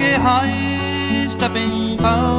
[0.00, 2.37] a high stepping pony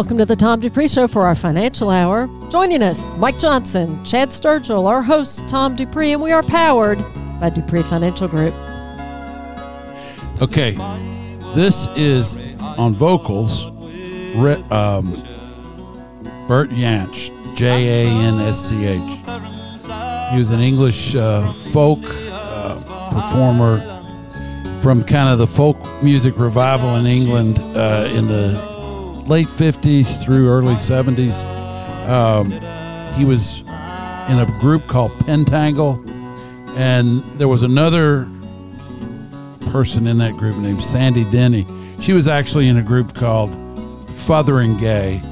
[0.00, 2.26] Welcome to the Tom Dupree Show for our financial hour.
[2.48, 6.98] Joining us, Mike Johnson, Chad Sturgill, our host, Tom Dupree, and we are powered
[7.38, 8.54] by Dupree Financial Group.
[10.40, 10.72] Okay,
[11.54, 12.38] this is
[12.78, 13.66] on vocals.
[14.70, 15.22] Um,
[16.48, 19.02] Bert Jansch, J A N S C H.
[20.32, 23.80] He was an English uh, folk uh, performer
[24.80, 28.69] from kind of the folk music revival in England uh, in the
[29.26, 31.44] late 50s through early 70s.
[32.08, 32.50] Um,
[33.14, 36.06] he was in a group called Pentangle,
[36.76, 38.28] and there was another
[39.66, 41.66] person in that group named Sandy Denny.
[41.98, 43.52] She was actually in a group called
[44.08, 45.22] Fotheringay,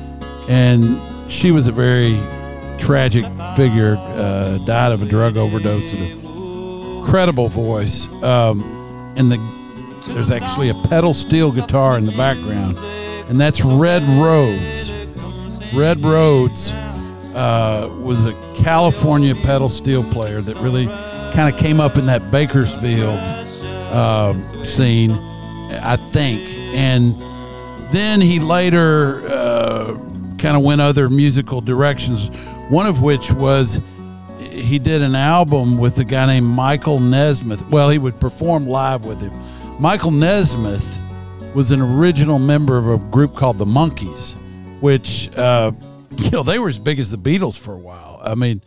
[0.48, 2.16] and she was a very
[2.78, 3.24] tragic
[3.56, 3.96] figure.
[3.98, 5.92] Uh, died of a drug overdose.
[5.92, 8.08] And a credible voice.
[8.22, 8.62] Um,
[9.16, 9.58] and the
[10.14, 12.78] there's actually a pedal steel guitar in the background,
[13.28, 14.90] and that's Red Rhodes.
[15.74, 21.98] Red Rhodes uh, was a California pedal steel player that really kind of came up
[21.98, 23.18] in that Bakersfield
[23.92, 26.48] um, scene, I think.
[26.74, 27.20] And
[27.92, 29.94] then he later uh,
[30.38, 32.30] kind of went other musical directions,
[32.70, 33.80] one of which was
[34.38, 37.66] he did an album with a guy named Michael Nesmith.
[37.68, 39.32] Well, he would perform live with him.
[39.78, 41.02] Michael Nesmith
[41.54, 44.36] was an original member of a group called the Monkees,
[44.80, 45.72] which, uh,
[46.16, 48.20] you know, they were as big as the Beatles for a while.
[48.22, 48.62] I mean,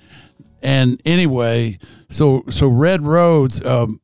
[0.61, 3.99] and anyway, so so Red Rhodes, um,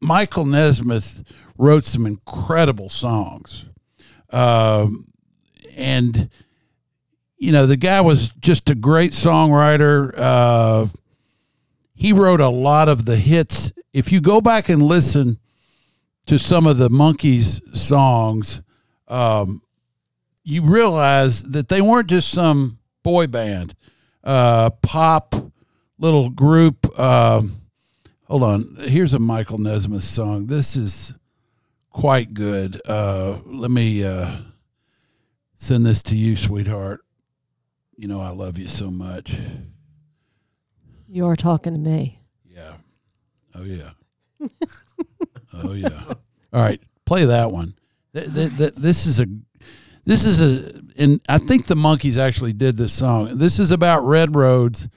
[0.00, 1.22] Michael Nesmith
[1.56, 3.64] wrote some incredible songs,
[4.30, 5.06] um,
[5.74, 6.28] and
[7.38, 10.12] you know the guy was just a great songwriter.
[10.16, 10.86] Uh,
[11.94, 13.72] he wrote a lot of the hits.
[13.94, 15.38] If you go back and listen
[16.26, 18.62] to some of the Monkees songs,
[19.08, 19.62] um,
[20.44, 23.74] you realize that they weren't just some boy band,
[24.24, 25.34] uh, pop
[25.98, 26.86] little group.
[26.96, 27.42] Uh,
[28.24, 30.46] hold on, here's a Michael Nesmith song.
[30.46, 31.14] This is
[31.90, 32.80] quite good.
[32.86, 34.38] Uh, let me uh,
[35.54, 37.00] send this to you, sweetheart.
[37.96, 39.36] You know I love you so much.
[41.06, 42.20] You are talking to me.
[42.48, 42.74] Yeah.
[43.54, 43.90] Oh yeah.
[45.54, 46.04] oh yeah.
[46.52, 47.74] All right, play that one.
[48.14, 49.26] Th- th- th- this is a
[50.04, 53.38] this is a and I think the Monkees actually did this song.
[53.38, 54.88] This is about Red Rhodes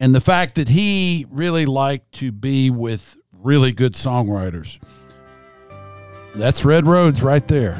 [0.00, 4.78] and the fact that he really liked to be with really good songwriters.
[6.34, 7.78] That's Red Rhodes right there.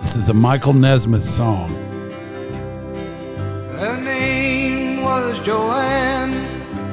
[0.00, 1.68] This is a Michael Nesmith song.
[3.76, 6.37] Her name was Joanne,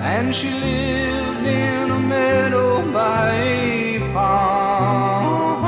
[0.05, 5.65] and she lived in a meadow by a pond.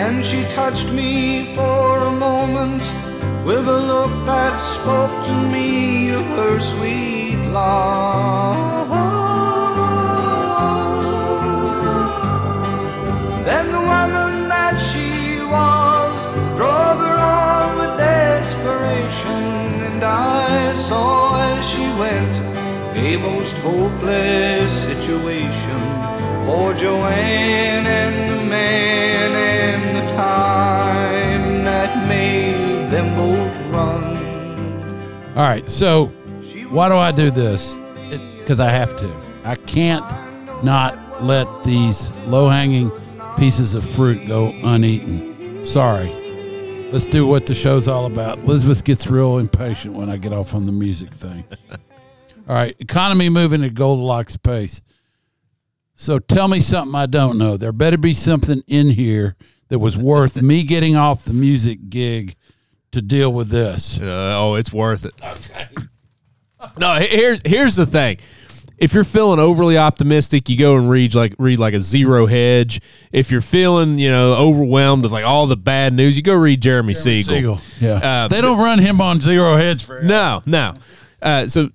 [0.00, 2.82] And she touched me for a moment
[3.44, 9.13] with a look that spoke to me of her sweet love.
[20.14, 22.36] I saw as she went
[22.96, 25.80] a most hopeless situation
[26.46, 34.16] for Joanne and the man and the time that made them both run.
[35.36, 36.06] All right, so
[36.68, 37.76] why do I do this?
[38.38, 39.12] Because I have to.
[39.42, 40.04] I can't
[40.62, 42.92] not let these low hanging
[43.36, 45.64] pieces of fruit go uneaten.
[45.64, 46.12] Sorry,
[46.94, 48.38] Let's do what the show's all about.
[48.38, 51.42] Elizabeth gets real impatient when I get off on the music thing.
[51.72, 51.78] all
[52.54, 54.80] right, economy moving at Goldilocks pace.
[55.96, 57.56] So tell me something I don't know.
[57.56, 59.34] There better be something in here
[59.70, 62.36] that was worth me getting off the music gig
[62.92, 64.00] to deal with this.
[64.00, 65.14] Uh, oh, it's worth it.
[65.20, 65.66] Okay.
[66.78, 68.18] no, here's here's the thing.
[68.84, 72.82] If you're feeling overly optimistic, you go and read like read like a zero hedge.
[73.12, 76.60] If you're feeling you know overwhelmed with like all the bad news, you go read
[76.60, 77.56] Jeremy, Siegel.
[77.56, 77.60] Siegel.
[77.80, 78.24] Yeah.
[78.24, 80.74] Uh, they don't run him on zero hedge for No, no.
[81.22, 81.70] Uh, so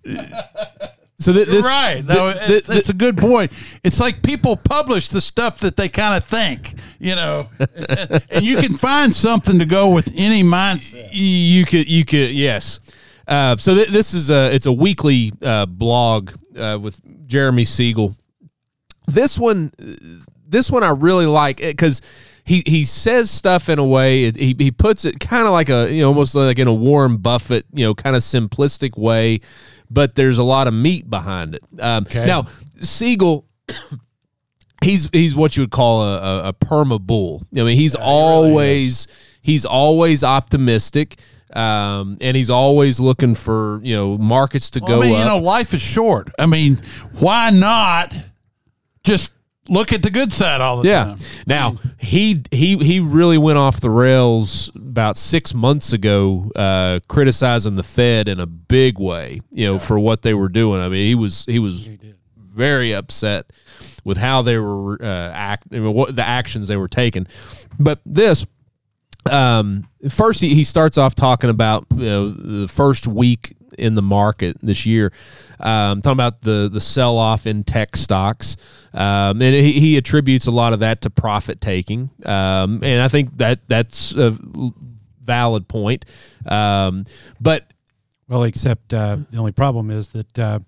[1.17, 2.05] so th- this right.
[2.05, 3.51] No, th- it's, th- it's a good point.
[3.83, 7.47] It's like people publish the stuff that they kind of think, you know,
[8.29, 11.09] and you can find something to go with any mindset.
[11.11, 12.79] you could you could yes
[13.27, 18.15] uh, so th- this is a it's a weekly uh, blog uh, with jeremy siegel
[19.07, 19.71] this one
[20.47, 22.01] this one i really like because
[22.45, 25.69] he, he says stuff in a way it, he, he puts it kind of like
[25.69, 29.39] a you know almost like in a warren buffett you know kind of simplistic way
[29.89, 32.25] but there's a lot of meat behind it um, Okay.
[32.25, 32.45] now
[32.81, 33.45] siegel
[34.83, 37.43] he's he's what you would call a, a, a perma bull.
[37.55, 39.07] I mean, he's always
[39.41, 41.19] he's always optimistic,
[41.53, 45.19] um, and he's always looking for you know markets to Well, go I mean, up.
[45.19, 46.29] you know, life is short.
[46.37, 46.77] I mean,
[47.19, 48.13] why not
[49.03, 49.31] just
[49.67, 51.03] look at the good side all the yeah.
[51.03, 51.17] time?
[51.47, 57.75] Now he he he really went off the rails about six months ago, uh, criticizing
[57.75, 59.41] the Fed in a big way.
[59.51, 60.81] You know, for what they were doing.
[60.81, 61.89] I mean, he was he was
[62.37, 63.45] very upset
[64.03, 67.27] with how they were uh, act, I mean, what the actions they were taking.
[67.79, 68.45] But this,
[69.29, 74.01] um, first he, he starts off talking about you know the first week in the
[74.01, 75.11] market this year,
[75.59, 78.57] um, talking about the the sell off in tech stocks,
[78.93, 83.07] um, and he, he attributes a lot of that to profit taking, um, and I
[83.07, 84.37] think that that's a
[85.21, 86.05] valid point.
[86.45, 87.05] Um,
[87.39, 87.71] but
[88.27, 90.59] Well, except uh, the only problem is that uh,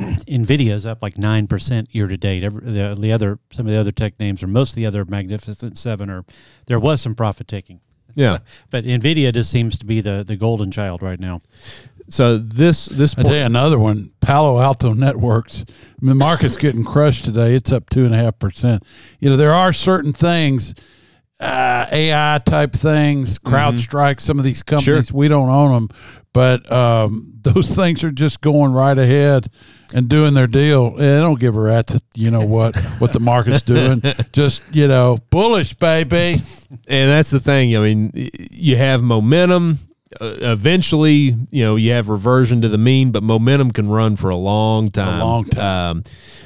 [0.00, 2.42] Nvidia is up like nine percent year to date.
[2.44, 5.04] Every, the, the other some of the other tech names or most of the other
[5.04, 6.24] Magnificent Seven are
[6.66, 7.80] there was some profit taking.
[8.14, 8.36] Yeah.
[8.38, 11.40] So- but Nvidia just seems to be the the golden child right now.
[12.08, 15.64] so this this I tell another one, Palo Alto Networks.
[16.00, 17.54] The market's getting crushed today.
[17.54, 18.82] It's up two and a half percent.
[19.20, 20.74] You know, there are certain things,
[21.38, 24.20] uh, AI type things, CrowdStrike.
[24.20, 25.88] Some of these companies we don't own them,
[26.32, 29.48] but um, those things are just going right ahead
[29.94, 30.90] and doing their deal.
[30.92, 32.00] They don't give a rat's.
[32.14, 34.02] You know what what the market's doing?
[34.32, 36.40] just you know, bullish, baby.
[36.88, 37.76] and that's the thing.
[37.76, 38.10] I mean,
[38.50, 39.78] you have momentum.
[40.20, 44.28] Uh, eventually, you know, you have reversion to the mean, but momentum can run for
[44.28, 45.20] a long time.
[45.20, 45.96] long time.
[45.96, 46.02] Um,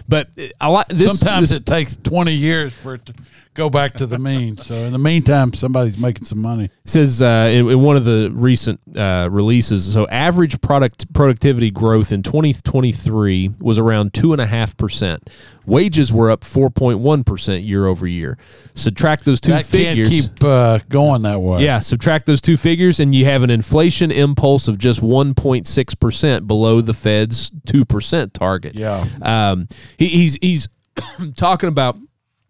[0.08, 0.28] but
[0.60, 1.18] I like this.
[1.18, 3.14] Sometimes this- it takes 20 years for it to
[3.56, 4.56] go back to the mean.
[4.58, 6.70] So in the meantime, somebody's making some money.
[6.84, 9.92] says uh, in, in one of the recent uh, releases.
[9.92, 15.28] So average product productivity growth in 2023 was around two and a half percent.
[15.66, 18.38] Wages were up 4.1 percent year over year.
[18.74, 20.08] Subtract those two that figures.
[20.08, 21.64] keep uh, going that way.
[21.64, 26.80] Yeah, subtract those two figures, and you have an inflation impulse of just 1.6% below
[26.80, 28.74] the Fed's 2% target.
[28.74, 29.04] Yeah.
[29.22, 29.66] Um,
[29.98, 30.68] he, he's he's
[31.36, 31.98] talking about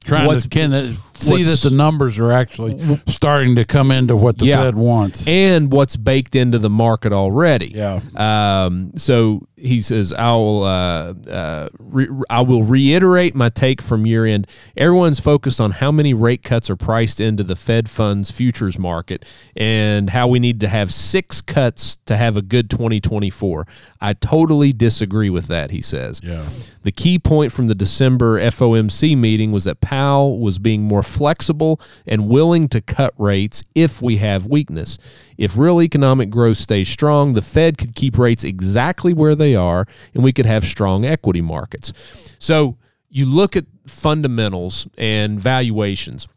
[0.07, 4.15] Trying What's- to can it, see that the numbers are actually starting to come into
[4.17, 4.63] what the Yeah.
[4.63, 5.27] Fed wants.
[5.27, 7.73] and what's baked into the market already.
[7.75, 8.01] Yeah.
[8.17, 14.27] Um, so he says, "I'll uh, uh, re- I will reiterate my take from year
[14.27, 14.47] end.
[14.77, 19.25] Everyone's focused on how many rate cuts are priced into the Fed funds futures market,
[19.57, 23.67] and how we need to have six cuts to have a good 2024.
[24.01, 26.21] I totally disagree with that." He says.
[26.23, 26.49] Yeah.
[26.83, 31.81] The key point from the December FOMC meeting was that Powell was being more flexible
[32.07, 34.99] and willing to cut rates if we have weakness.
[35.39, 39.87] If real economic growth stays strong, the Fed could keep rates exactly where they are
[40.15, 41.93] and we could have strong equity markets.
[42.39, 42.77] So
[43.09, 46.29] you look at fundamentals and valuations.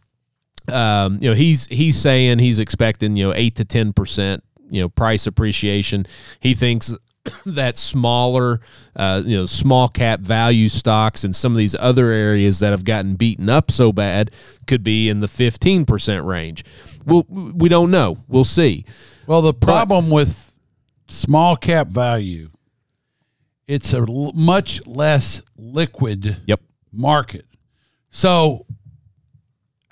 [0.72, 4.89] Um, you know, he's he's saying he's expecting, you know, 8 to 10% you know
[4.89, 6.06] price appreciation.
[6.39, 6.94] He thinks
[7.45, 8.59] that smaller,
[8.95, 12.83] uh, you know, small cap value stocks and some of these other areas that have
[12.86, 14.31] gotten beaten up so bad
[14.67, 16.63] could be in the fifteen percent range.
[17.05, 18.17] Well, we don't know.
[18.27, 18.86] We'll see.
[19.27, 20.53] Well, the problem with
[21.07, 22.50] small cap value
[23.67, 26.59] it's a l- much less liquid Yep.
[26.91, 27.45] market.
[28.09, 28.65] So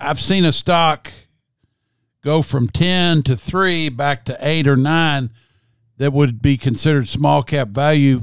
[0.00, 1.12] I've seen a stock
[2.24, 5.30] go from 10 to 3 back to 8 or 9
[5.98, 8.22] that would be considered small cap value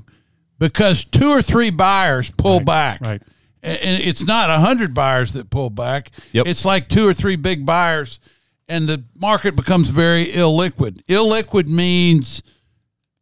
[0.60, 3.02] because two or three buyers pull back.
[3.02, 3.22] right.
[3.62, 6.12] And it's not 100 buyers that pull back.
[6.34, 6.46] Yep.
[6.46, 8.20] It's like two or three big buyers
[8.68, 11.04] and the market becomes very illiquid.
[11.06, 12.42] Illiquid means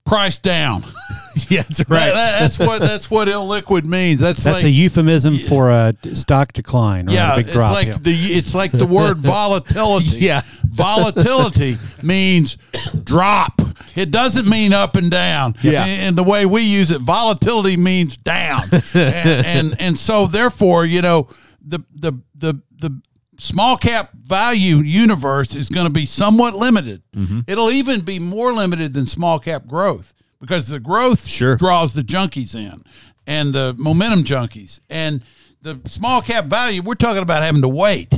[0.05, 0.83] price down.
[1.49, 4.19] yeah, that's That- that- that's what that's what illiquid means.
[4.19, 7.73] That's, That's like a euphemism for a stock decline or yeah, a big it's drop.
[7.73, 7.97] like yeah.
[7.99, 10.19] the it's like the word volatility.
[10.19, 10.41] Yeah.
[10.65, 12.57] volatility means
[13.03, 13.61] drop.
[13.95, 15.55] It doesn't mean up and down.
[15.61, 15.85] Yeah.
[15.85, 18.61] and, and the way we use it, volatility means down.
[18.93, 21.27] and, and and so therefore, you know,
[21.65, 23.01] the the the the
[23.37, 27.01] small cap value universe is going to be somewhat limited.
[27.15, 27.41] Mm-hmm.
[27.47, 31.55] It'll even be more limited than small cap growth because the growth Sure.
[31.55, 32.83] draws the junkies in
[33.27, 35.21] and the momentum junkies and
[35.61, 36.81] the small cap value.
[36.81, 38.11] We're talking about having to wait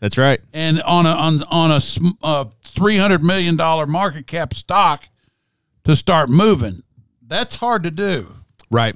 [0.00, 0.40] That's right.
[0.52, 5.02] and on a on on a sm- uh, three hundred million dollar market cap stock
[5.84, 6.82] to start moving.
[7.26, 8.30] That's hard to do.
[8.70, 8.94] Right.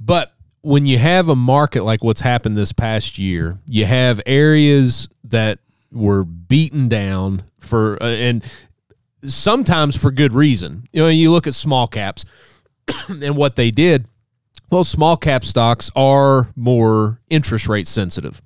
[0.00, 5.08] But when you have a market like what's happened this past year, you have areas
[5.24, 5.58] that
[5.90, 8.44] were beaten down for, uh, and
[9.22, 10.86] sometimes for good reason.
[10.92, 12.24] You know, you look at small caps
[13.08, 14.06] and what they did.
[14.70, 18.40] Well, small cap stocks are more interest rate sensitive.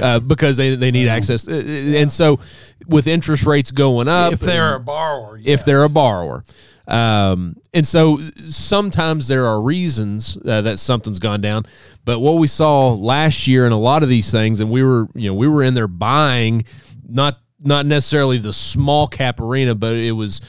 [0.00, 2.38] Uh, because they, they need access, Uh, uh, and so
[2.86, 6.44] with interest rates going up, if they're a borrower, if they're a borrower.
[6.88, 8.18] Um, and so
[8.48, 11.64] sometimes there are reasons uh, that something's gone down.
[12.04, 15.06] But what we saw last year in a lot of these things, and we were,
[15.14, 16.64] you know, we were in there buying,
[17.06, 20.40] not not necessarily the small cap arena, but it was,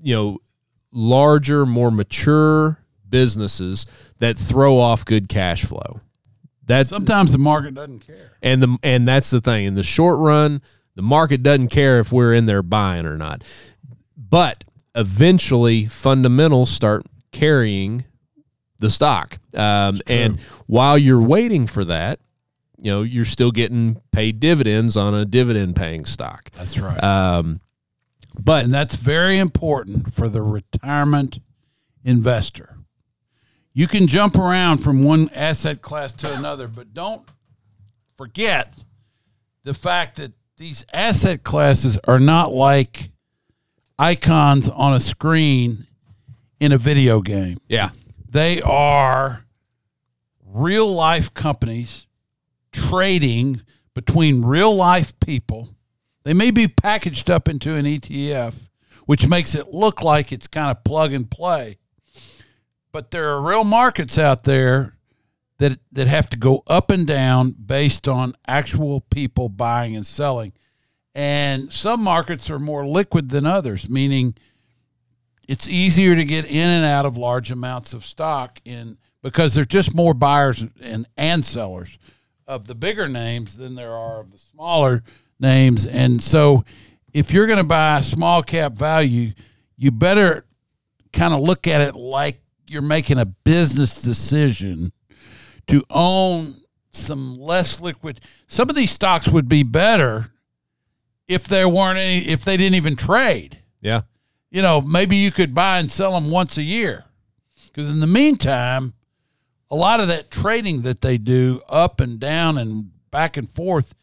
[0.00, 0.38] you know,
[0.92, 3.86] larger, more mature businesses
[4.20, 6.00] that throw off good cash flow.
[6.66, 8.32] That sometimes the market doesn't care.
[8.42, 9.66] and the and that's the thing.
[9.66, 10.62] In the short run,
[10.94, 13.42] the market doesn't care if we're in there buying or not.
[14.16, 18.04] But eventually, fundamentals start carrying
[18.78, 19.38] the stock.
[19.54, 22.20] Um, and while you're waiting for that,
[22.78, 26.50] you know you're still getting paid dividends on a dividend paying stock.
[26.50, 27.02] That's right.
[27.02, 27.60] Um,
[28.42, 31.38] but and that's very important for the retirement
[32.04, 32.76] investor.
[33.72, 37.26] You can jump around from one asset class to another, but don't
[38.16, 38.76] forget
[39.64, 43.10] the fact that these asset classes are not like
[43.98, 45.86] icons on a screen
[46.60, 47.58] in a video game.
[47.68, 47.90] yeah,
[48.28, 49.44] They are
[50.44, 52.06] real life companies
[52.72, 53.62] trading
[53.94, 55.68] between real life people.
[56.24, 58.68] They may be packaged up into an ETF,
[59.06, 61.78] which makes it look like it's kind of plug and play.
[62.92, 64.96] But there are real markets out there
[65.58, 70.52] that that have to go up and down based on actual people buying and selling.
[71.14, 74.34] And some markets are more liquid than others, meaning
[75.46, 79.68] it's easier to get in and out of large amounts of stock in because there's
[79.68, 81.98] just more buyers and, and sellers
[82.46, 85.02] of the bigger names than there are of the smaller
[85.40, 85.86] names.
[85.86, 86.64] And so
[87.12, 89.32] if you're going to buy small cap value,
[89.76, 90.44] you better
[91.12, 94.92] kind of look at it like you're making a business decision
[95.68, 98.20] to own some less liquid.
[98.46, 100.30] Some of these stocks would be better
[101.28, 104.00] if there weren't any, if they didn't even trade yeah,
[104.50, 107.04] you know, maybe you could buy and sell them once a year.
[107.66, 108.94] Because in the meantime,
[109.70, 113.94] a lot of that trading that they do up and down and back and forth,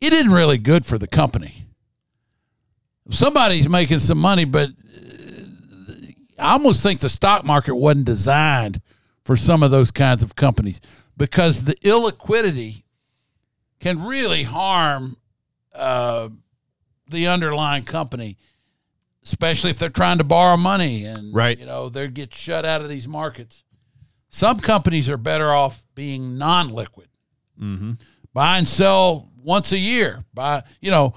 [0.00, 1.66] it isn't really good for the company.
[3.10, 5.92] Somebody's making some money, but uh,
[6.38, 8.80] I almost think the stock market wasn't designed
[9.24, 10.80] for some of those kinds of companies
[11.16, 12.84] because the illiquidity
[13.80, 15.16] can really harm
[15.74, 16.28] uh,
[17.10, 18.36] the underlying company
[19.22, 21.58] especially if they're trying to borrow money and Right.
[21.58, 23.64] you know they get shut out of these markets.
[24.30, 27.08] Some companies are better off being non-liquid.
[27.60, 27.92] mm-hmm.
[28.32, 30.24] Buy and sell once a year.
[30.32, 31.14] Buy, you know,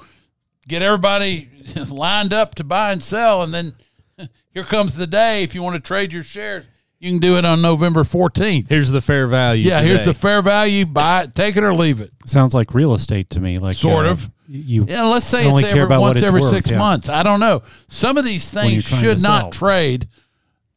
[0.67, 1.47] get everybody
[1.89, 3.75] lined up to buy and sell, and then
[4.53, 5.43] here comes the day.
[5.43, 6.65] If you want to trade your shares,
[6.99, 8.67] you can do it on November fourteenth.
[8.67, 9.69] here's the fair value.
[9.69, 10.87] Yeah, here's the fair value.
[10.87, 12.11] Buy it, take it or leave it.
[12.25, 13.57] Sounds like real estate to me.
[13.57, 14.29] Like Sort uh, of.
[14.47, 16.77] You Yeah, let's say only it's care every, about once it's every worth, six yeah.
[16.77, 17.09] months.
[17.09, 17.63] I don't know.
[17.87, 20.07] Some of these things should not trade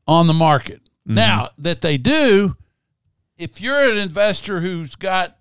[0.06, 0.82] on the market.
[1.06, 1.14] Mm-hmm.
[1.14, 2.56] Now that they do,
[3.37, 5.37] if you're an investor who's got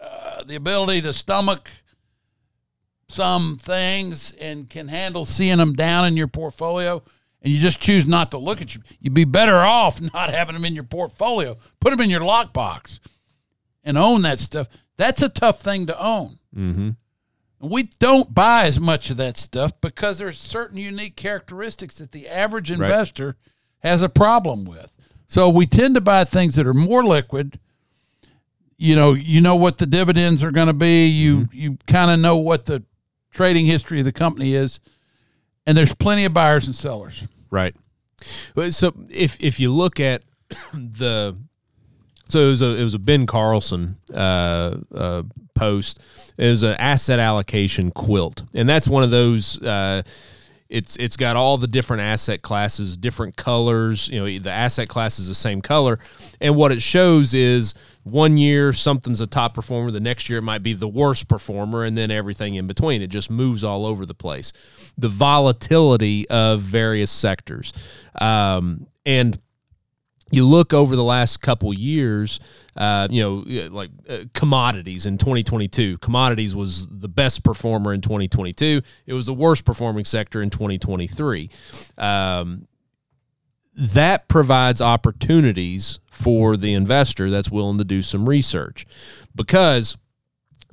[0.00, 1.70] uh, the ability to stomach
[3.08, 7.02] some things and can handle seeing them down in your portfolio
[7.40, 10.54] and you just choose not to look at you, you'd be better off not having
[10.54, 11.56] them in your portfolio.
[11.80, 12.98] Put them in your lockbox
[13.84, 14.68] and own that stuff.
[14.96, 16.38] That's a tough thing to own.
[16.54, 16.90] Mm-hmm.
[17.60, 22.28] We don't buy as much of that stuff because there's certain unique characteristics that the
[22.28, 23.36] average investor
[23.80, 24.92] has a problem with.
[25.26, 27.58] So we tend to buy things that are more liquid.
[28.76, 31.06] You know, you know what the dividends are going to be.
[31.06, 31.58] You mm-hmm.
[31.58, 32.84] you kind of know what the
[33.32, 34.80] trading history of the company is,
[35.66, 37.24] and there's plenty of buyers and sellers.
[37.50, 37.76] Right.
[38.70, 40.24] So if if you look at
[40.72, 41.36] the
[42.28, 45.22] so it was a it was a Ben Carlson uh, uh,
[45.54, 46.00] post.
[46.36, 49.60] It was an asset allocation quilt, and that's one of those.
[49.62, 50.02] Uh,
[50.68, 54.08] it's it's got all the different asset classes, different colors.
[54.08, 55.98] You know, the asset class is the same color,
[56.40, 60.42] and what it shows is one year something's a top performer, the next year it
[60.42, 63.00] might be the worst performer, and then everything in between.
[63.00, 64.52] It just moves all over the place.
[64.98, 67.72] The volatility of various sectors,
[68.20, 69.38] um, and
[70.30, 72.40] you look over the last couple years,
[72.76, 75.98] uh, you know, like uh, commodities in 2022.
[75.98, 78.82] Commodities was the best performer in 2022.
[79.06, 81.50] It was the worst performing sector in 2023.
[81.96, 82.68] Um,
[83.76, 88.84] that provides opportunities for the investor that's willing to do some research
[89.34, 89.96] because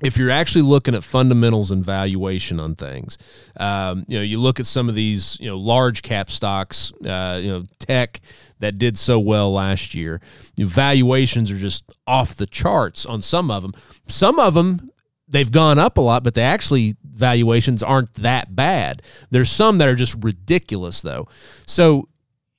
[0.03, 3.17] if you're actually looking at fundamentals and valuation on things,
[3.57, 7.39] um, you know, you look at some of these, you know, large cap stocks, uh,
[7.41, 8.19] you know, tech
[8.59, 10.21] that did so well last year.
[10.57, 13.73] Valuations are just off the charts on some of them.
[14.07, 14.91] Some of them
[15.27, 19.01] they've gone up a lot, but they actually valuations aren't that bad.
[19.31, 21.27] There's some that are just ridiculous though.
[21.65, 22.09] So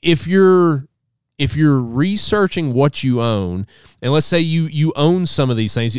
[0.03, 0.87] if you're
[1.39, 3.67] if you're researching what you own,
[4.01, 5.97] and let's say you you own some of these things,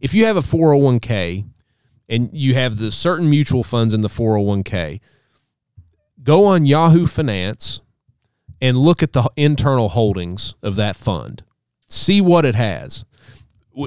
[0.00, 1.46] if you have a 401k
[2.08, 5.00] and you have the certain mutual funds in the 401k,
[6.22, 7.80] go on Yahoo Finance
[8.60, 11.42] and look at the internal holdings of that fund.
[11.88, 13.04] See what it has.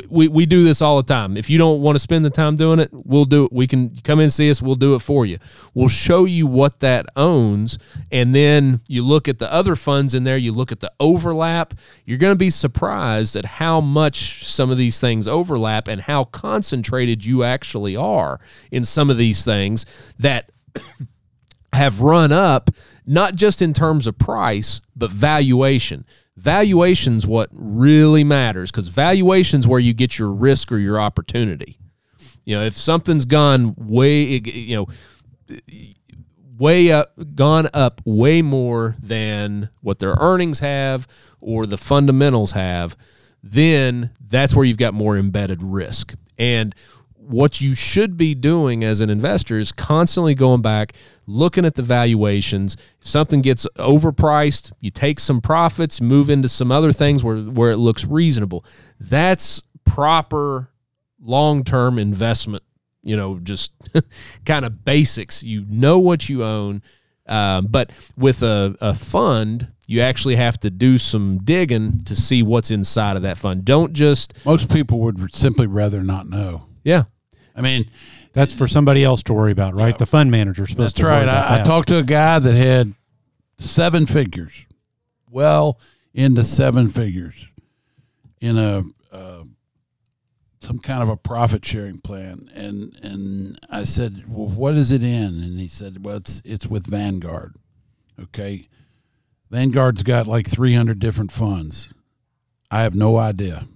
[0.09, 1.37] We, we, do this all the time.
[1.37, 3.53] If you don't want to spend the time doing it, we'll do it.
[3.53, 4.61] We can come in and see us.
[4.61, 5.37] We'll do it for you.
[5.73, 7.77] We'll show you what that owns.
[8.11, 11.73] And then you look at the other funds in there, you look at the overlap.
[12.05, 16.25] You're going to be surprised at how much some of these things overlap and how
[16.25, 18.39] concentrated you actually are
[18.71, 19.85] in some of these things
[20.19, 20.49] that
[21.73, 22.69] have run up
[23.05, 26.05] not just in terms of price but valuation.
[26.35, 31.77] Valuation's what really matters because valuation's where you get your risk or your opportunity.
[32.45, 34.87] You know if something's gone way you know
[36.57, 41.07] way up gone up way more than what their earnings have
[41.41, 42.95] or the fundamentals have
[43.43, 46.15] then that's where you've got more embedded risk.
[46.37, 46.73] And
[47.27, 50.93] what you should be doing as an investor is constantly going back,
[51.25, 52.75] looking at the valuations.
[53.01, 57.71] If something gets overpriced, you take some profits, move into some other things where, where
[57.71, 58.65] it looks reasonable.
[58.99, 60.69] That's proper
[61.21, 62.63] long term investment,
[63.03, 63.71] you know, just
[64.45, 65.43] kind of basics.
[65.43, 66.81] You know what you own.
[67.25, 72.43] Um, but with a, a fund, you actually have to do some digging to see
[72.43, 73.63] what's inside of that fund.
[73.63, 76.65] Don't just, Most people would simply rather not know.
[76.83, 77.03] yeah,
[77.55, 77.89] I mean,
[78.33, 79.95] That's for somebody else to worry about, right?
[79.95, 81.23] The fund manager's supposed That's to worry right.
[81.23, 82.95] about I, I talked to a guy that had
[83.59, 84.65] seven figures,
[85.29, 85.79] well
[86.13, 87.47] into seven figures,
[88.41, 89.43] in a uh,
[90.61, 95.03] some kind of a profit sharing plan, and and I said, well, what is it
[95.03, 95.41] in?
[95.43, 97.55] And he said, well, it's it's with Vanguard.
[98.19, 98.67] Okay,
[99.51, 101.93] Vanguard's got like three hundred different funds.
[102.71, 103.67] I have no idea.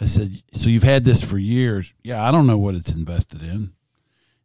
[0.00, 1.92] I said, so you've had this for years?
[2.02, 3.72] Yeah, I don't know what it's invested in.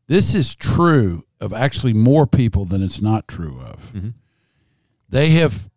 [0.07, 3.91] This is true of actually more people than it's not true of.
[5.09, 5.69] They have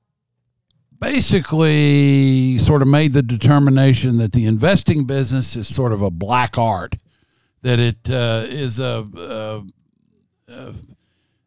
[1.00, 6.58] basically sort of made the determination that the investing business is sort of a black
[6.58, 6.96] art,
[7.62, 9.62] that it uh, is a, uh,
[10.52, 10.72] uh,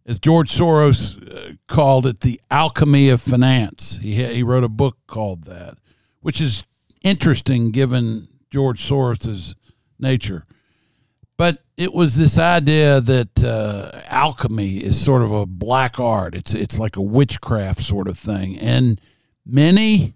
[0.05, 3.99] as George Soros uh, called it, the alchemy of finance.
[4.01, 5.77] He, he wrote a book called that,
[6.21, 6.65] which is
[7.01, 9.55] interesting given George Soros's
[9.99, 10.45] nature.
[11.37, 16.35] But it was this idea that uh, alchemy is sort of a black art.
[16.35, 19.01] It's it's like a witchcraft sort of thing, and
[19.43, 20.13] many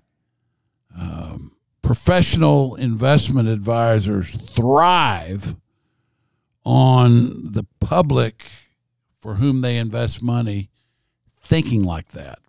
[0.95, 5.55] um, professional investment advisors thrive
[6.63, 8.45] on the public
[9.19, 10.69] for whom they invest money
[11.43, 12.39] thinking like that.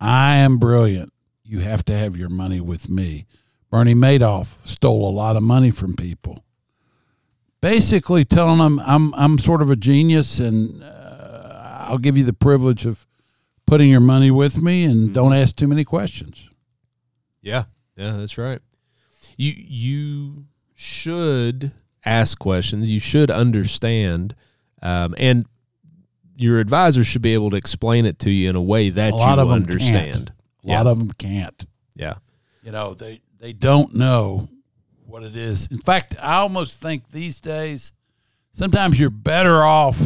[0.00, 1.11] I am brilliant.
[1.52, 3.26] You have to have your money with me.
[3.70, 6.46] Bernie Madoff stole a lot of money from people.
[7.60, 12.32] Basically, telling them I'm I'm sort of a genius and uh, I'll give you the
[12.32, 13.06] privilege of
[13.66, 16.48] putting your money with me, and don't ask too many questions.
[17.42, 17.64] Yeah,
[17.98, 18.62] yeah, that's right.
[19.36, 22.90] You you should ask questions.
[22.90, 24.34] You should understand,
[24.80, 25.44] um, and
[26.34, 29.16] your advisor should be able to explain it to you in a way that A
[29.18, 30.32] you understand.
[30.64, 31.66] A lot of them can't.
[31.94, 32.14] Yeah,
[32.62, 34.48] You know, they they don't know
[35.06, 35.68] what it is.
[35.70, 37.92] In fact, I almost think these days,
[38.52, 40.00] sometimes you're better off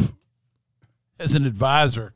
[1.18, 2.14] as an advisor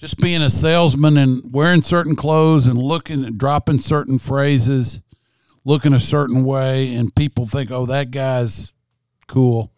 [0.00, 5.02] just being a salesman and wearing certain clothes and looking and dropping certain phrases,
[5.66, 8.72] looking a certain way, and people think, oh, that guy's
[9.28, 9.70] cool.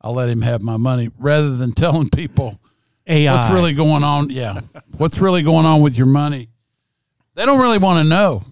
[0.00, 2.58] I'll let him have my money rather than telling people
[3.06, 3.34] AI.
[3.34, 4.30] what's really going on.
[4.30, 4.60] Yeah.
[4.96, 6.48] What's really going on with your money.
[7.36, 8.44] They don't really want to know.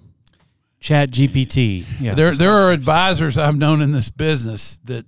[0.79, 1.87] Chat GPT.
[1.99, 2.13] Yeah.
[2.13, 5.07] There, there are advisors I've known in this business that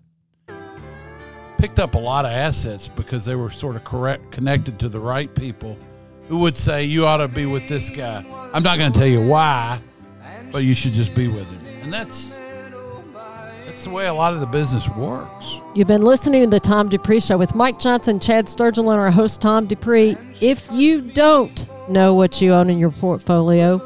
[1.58, 4.98] picked up a lot of assets because they were sort of correct connected to the
[4.98, 5.76] right people
[6.26, 8.24] who would say you ought to be with this guy.
[8.54, 9.78] I'm not going to tell you why,
[10.50, 11.66] but you should just be with him.
[11.82, 12.38] And that's
[13.66, 15.56] that's the way a lot of the business works.
[15.74, 19.10] You've been listening to the Tom Dupree Show with Mike Johnson, Chad Sturgill, and our
[19.10, 20.16] host, Tom Dupree.
[20.40, 23.79] If you don't know what you own in your portfolio,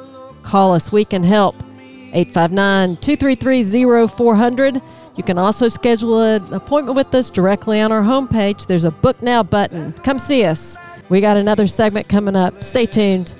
[0.42, 0.92] call us.
[0.92, 1.56] We can help.
[2.12, 4.82] 859 233 0400.
[5.16, 8.66] You can also schedule an appointment with us directly on our homepage.
[8.66, 9.92] There's a book now button.
[10.04, 10.76] Come see us.
[11.08, 12.64] We got another segment coming up.
[12.64, 13.34] Stay tuned.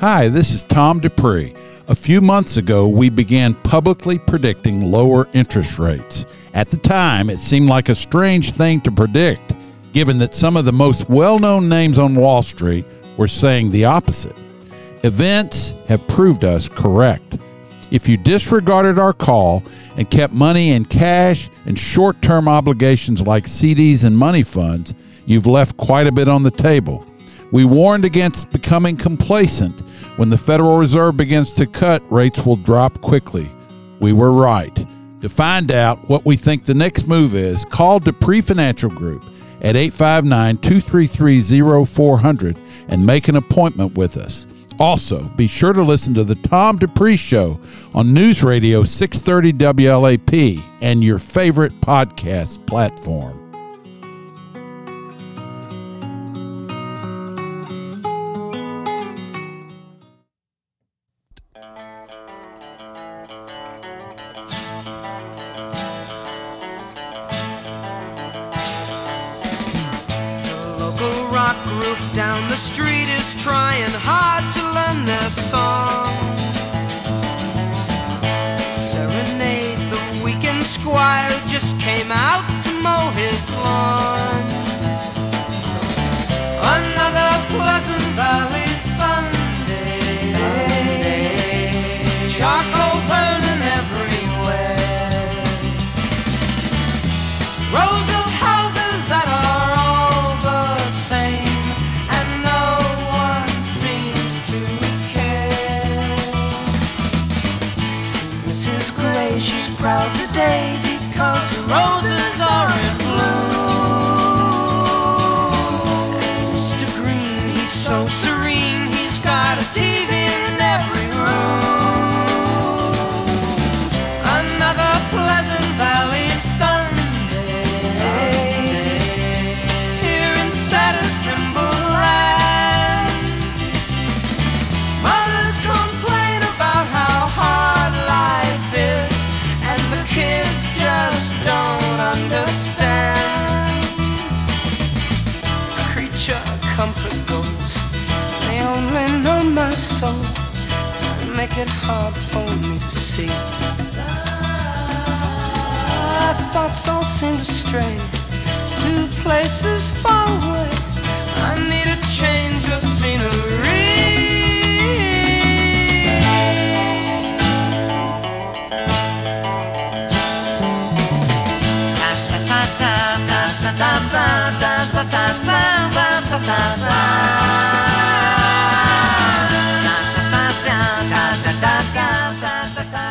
[0.00, 1.54] Hi, this is Tom Dupree.
[1.90, 6.26] A few months ago, we began publicly predicting lower interest rates.
[6.52, 9.54] At the time, it seemed like a strange thing to predict,
[9.94, 12.84] given that some of the most well known names on Wall Street
[13.16, 14.36] were saying the opposite.
[15.02, 17.38] Events have proved us correct.
[17.90, 19.62] If you disregarded our call
[19.96, 24.92] and kept money in cash and short term obligations like CDs and money funds,
[25.24, 27.06] you've left quite a bit on the table.
[27.50, 29.80] We warned against becoming complacent.
[30.16, 33.50] When the Federal Reserve begins to cut, rates will drop quickly.
[34.00, 34.86] We were right.
[35.20, 39.24] To find out what we think the next move is, call Dupree Financial Group
[39.60, 42.58] at 859 233 0400
[42.88, 44.46] and make an appointment with us.
[44.78, 47.58] Also, be sure to listen to the Tom Dupree Show
[47.94, 53.47] on News Radio 630 WLAP and your favorite podcast platform.
[73.88, 76.14] Trying hard to learn their song.
[78.72, 84.42] Serenade the weekend squire who just came out to mow his lawn.
[86.76, 89.38] Another Pleasant Valley Sunday.
[92.28, 92.87] Charcoal burning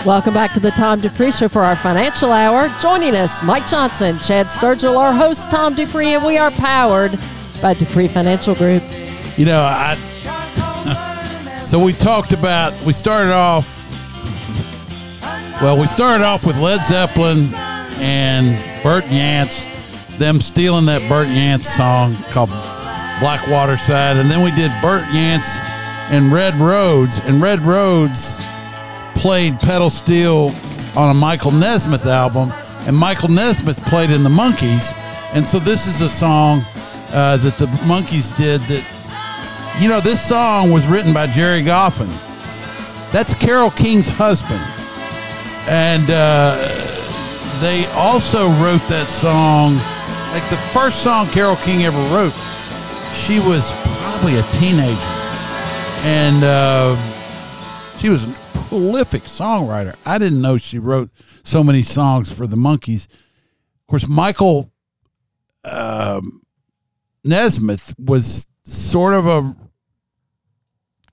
[0.07, 2.73] Welcome back to the Tom Dupree Show for our financial hour.
[2.79, 7.19] Joining us, Mike Johnson, Chad Sturgill, our host, Tom Dupree, and we are powered
[7.61, 8.81] by Dupree Financial Group.
[9.35, 9.95] You know, I
[11.65, 13.67] So we talked about, we started off,
[15.61, 17.53] well, we started off with Led Zeppelin
[17.99, 19.67] and Bert Jansch,
[20.17, 22.47] them stealing that Bert Jansch song called
[23.19, 24.15] Blackwater Side.
[24.15, 25.59] And then we did Bert Jansch
[26.11, 27.19] and Red Rhodes.
[27.25, 28.37] And Red Rhodes
[29.17, 30.53] played pedal steel
[30.95, 32.51] on a Michael Nesmith album.
[32.85, 34.93] And Michael Nesmith played in the Monkees.
[35.33, 36.61] And so this is a song
[37.09, 38.83] uh, that the Monkees did that
[39.79, 42.09] you know, this song was written by Gerry Goffin.
[43.11, 44.61] That's Carole King's husband.
[45.69, 46.57] And uh,
[47.61, 49.75] they also wrote that song,
[50.31, 52.33] like the first song Carole King ever wrote,
[53.13, 54.99] she was probably a teenager.
[56.01, 56.97] And uh,
[57.97, 58.25] she was
[58.67, 59.95] prolific songwriter.
[60.05, 61.09] I didn't know she wrote
[61.43, 63.07] so many songs for the Monkees.
[63.07, 64.71] Of course, Michael
[65.63, 66.41] um,
[67.23, 69.55] Nesmith was sort of a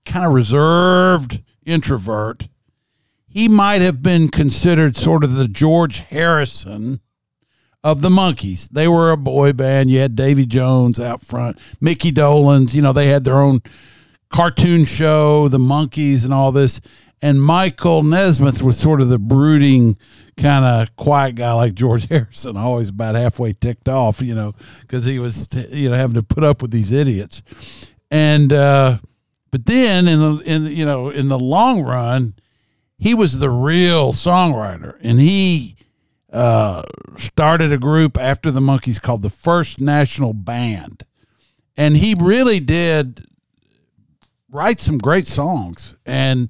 [0.05, 2.49] kind of reserved introvert.
[3.29, 7.01] He might have been considered sort of the George Harrison
[7.83, 8.69] of the Monkees.
[8.71, 9.91] They were a boy band.
[9.91, 12.75] You had Davy Jones out front, Mickey Dolenz.
[12.75, 13.61] You know, they had their own
[14.29, 16.81] cartoon show, the Monkees, and all this.
[17.23, 19.97] And Michael Nesmith was sort of the brooding,
[20.37, 25.05] kind of quiet guy like George Harrison, always about halfway ticked off, you know, because
[25.05, 27.43] he was, you know, having to put up with these idiots.
[28.11, 28.99] And uh,
[29.51, 32.35] but then in the in you know in the long run,
[32.99, 35.77] he was the real songwriter, and he
[36.33, 36.83] uh,
[37.17, 41.05] started a group after the Monkees called the First National Band,
[41.77, 43.27] and he really did
[44.51, 45.95] write some great songs.
[46.05, 46.49] And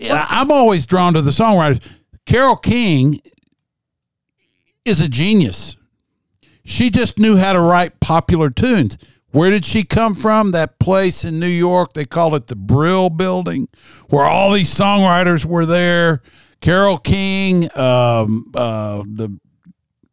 [0.00, 1.80] yeah, I'm always drawn to the songwriters.
[2.26, 3.20] Carole King
[4.84, 5.76] is a genius.
[6.64, 8.98] She just knew how to write popular tunes.
[9.32, 10.50] Where did she come from?
[10.50, 13.68] That place in New York, they called it the Brill Building,
[14.08, 16.22] where all these songwriters were there.
[16.60, 19.38] Carole King, um, uh, the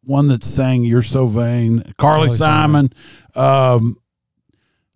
[0.04, 2.92] one that sang "You're So Vain," Carly, Carly Simon.
[3.34, 3.96] Um,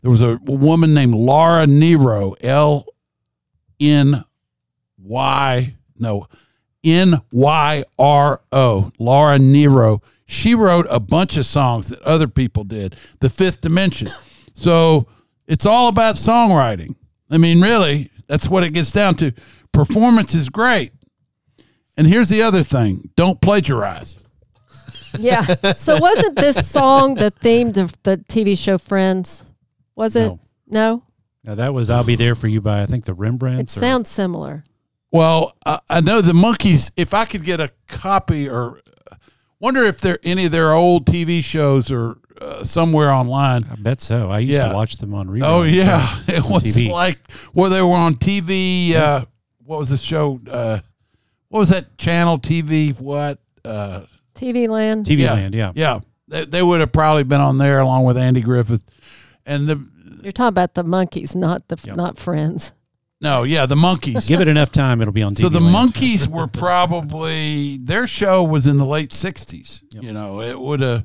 [0.02, 2.86] there was a woman named Laura Nyro, L
[3.80, 4.24] N
[5.02, 6.26] Y no
[6.84, 10.02] N Y R O, Laura Nyro.
[10.26, 12.96] She wrote a bunch of songs that other people did.
[13.20, 14.08] The Fifth Dimension.
[14.54, 15.06] So
[15.46, 16.94] it's all about songwriting.
[17.30, 19.32] I mean, really, that's what it gets down to.
[19.72, 20.92] Performance is great.
[21.96, 24.18] And here's the other thing: don't plagiarize.
[25.18, 25.74] Yeah.
[25.74, 29.44] So wasn't this song the theme of the TV show Friends?
[29.94, 30.26] Was it?
[30.26, 30.40] No.
[30.66, 31.02] No.
[31.44, 33.76] Now that was "I'll Be There for You" by I think the It Rembrandts.
[33.76, 34.64] or- sounds similar.
[35.12, 36.90] Well, I, I know the Monkees.
[36.96, 38.80] If I could get a copy, or
[39.60, 43.64] wonder if there any of their old TV shows or uh, somewhere online.
[43.70, 44.30] I bet so.
[44.30, 44.68] I used Yeah.
[44.70, 45.42] to watch them on reruns.
[45.44, 46.90] Oh yeah, on- it on was TV.
[46.90, 47.18] like
[47.52, 48.94] where they were on TV.
[48.94, 49.26] Uh,
[49.64, 50.40] what was the show?
[50.50, 50.80] Uh,
[51.48, 52.38] what was that channel?
[52.38, 53.38] TV what?
[53.64, 54.02] Uh,
[54.34, 55.06] TV Land.
[55.06, 55.34] TV yeah.
[55.34, 55.54] Land.
[55.54, 55.72] Yeah.
[55.76, 58.82] yeah, they, they would have probably been on there along with Andy Griffith.
[59.46, 59.88] And the
[60.22, 61.96] You're talking about the Monkees, not the Yep.
[61.96, 62.72] not Friends.
[63.22, 64.26] No, yeah, the Monkees.
[64.26, 65.42] Give it enough time, it'll be on TV.
[65.42, 65.94] So the Land.
[65.94, 69.82] Monkees were probably their show was in the late '60s.
[69.92, 71.04] You know, it would have.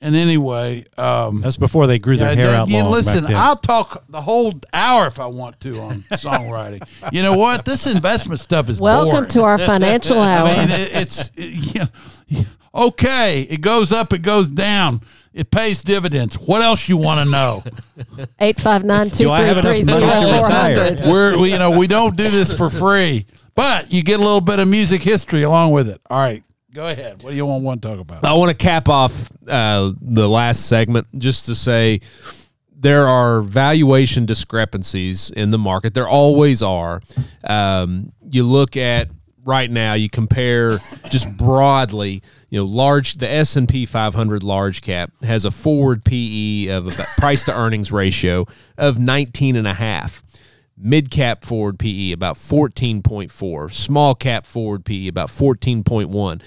[0.00, 2.92] And anyway, um, That's before they grew their yeah, hair that- out you long.
[2.92, 3.36] listen, back then.
[3.36, 6.86] I'll talk the whole hour if I want to on songwriting.
[7.10, 7.64] you know what?
[7.64, 9.28] This investment stuff is Welcome boring.
[9.30, 10.46] to our financial hour.
[10.48, 11.74] I mean, it, it's it,
[12.28, 13.42] yeah, okay.
[13.42, 15.00] It goes up, it goes down.
[15.34, 16.38] It pays dividends.
[16.38, 17.64] What else you want to know?
[18.38, 20.84] Eight five nine two Do I have three three enough money zero to four retire?
[20.84, 21.10] hundred.
[21.10, 24.40] We're we, you know we don't do this for free, but you get a little
[24.40, 26.00] bit of music history along with it.
[26.08, 27.20] All right, go ahead.
[27.24, 28.24] What do you want, want to talk about?
[28.24, 32.00] I want to cap off uh, the last segment just to say
[32.72, 35.94] there are valuation discrepancies in the market.
[35.94, 37.00] There always are.
[37.42, 39.08] Um, you look at
[39.44, 40.78] right now, you compare
[41.10, 42.22] just broadly.
[42.50, 46.86] You know, large the S and P 500 large cap has a forward PE of
[46.86, 48.46] about price to earnings ratio
[48.78, 50.22] of 19 and a half
[50.76, 56.42] mid cap forward PE about 14.4, small cap forward PE about 14.1.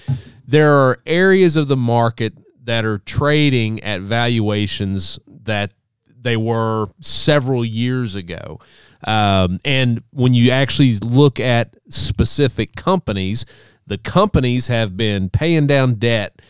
[0.46, 2.34] There are areas of the market
[2.64, 5.72] that are trading at valuations that
[6.20, 8.60] they were several years ago.
[9.06, 13.44] Um, and when you actually look at specific companies,
[13.86, 16.40] the companies have been paying down debt,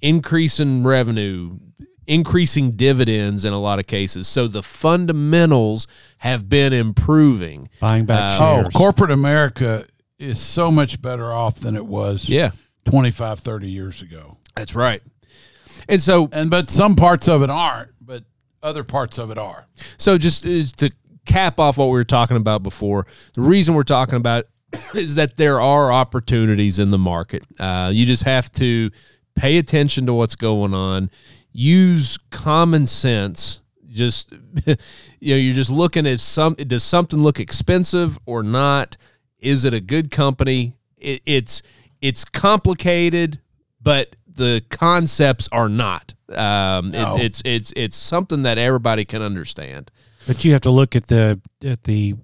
[0.00, 1.58] increasing revenue,
[2.06, 4.26] increasing dividends in a lot of cases.
[4.28, 5.86] So the fundamentals
[6.18, 7.68] have been improving.
[7.80, 8.74] buying back Oh, shares.
[8.74, 9.86] corporate America
[10.18, 12.50] is so much better off than it was Yeah,
[12.86, 14.38] 25, 30 years ago.
[14.54, 15.02] that's right.
[15.88, 18.24] And so And but some parts of it aren't, but
[18.62, 19.66] other parts of it are.
[19.96, 20.90] So just is to
[21.26, 24.46] cap off what we were talking about before, the reason we're talking about
[24.94, 27.42] is that there are opportunities in the market.
[27.58, 28.90] Uh, you just have to
[29.34, 31.10] pay attention to what's going on,
[31.52, 33.62] use common sense.
[33.88, 34.32] Just
[34.66, 36.54] you know, you're just looking at some.
[36.54, 38.96] Does something look expensive or not?
[39.40, 40.76] Is it a good company?
[40.96, 41.62] It, it's
[42.00, 43.40] it's complicated,
[43.82, 46.14] but the concepts are not.
[46.28, 47.16] Um, No.
[47.16, 49.90] it, it's it's it's something that everybody can understand.
[50.30, 52.14] But you have to look at the at the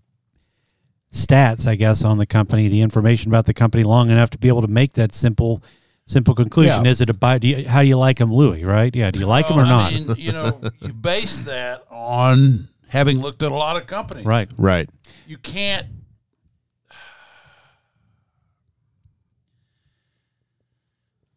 [1.13, 4.47] stats, I guess, on the company, the information about the company long enough to be
[4.47, 5.61] able to make that simple
[6.07, 6.85] simple conclusion.
[6.85, 6.91] Yeah.
[6.93, 7.39] Is it a buy?
[7.39, 8.63] Do you, how do you like him, Louis?
[8.65, 8.95] Right?
[8.95, 9.11] Yeah.
[9.11, 9.93] Do you like him or Well, not?
[9.93, 14.25] Mean, you know, you base that on having looked at a lot of companies.
[14.25, 14.49] right.
[14.57, 14.89] Right.
[15.27, 15.89] You can't.